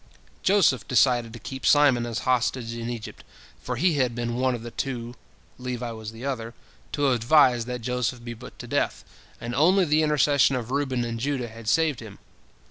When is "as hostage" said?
2.07-2.73